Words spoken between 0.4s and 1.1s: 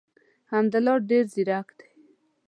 حمدالله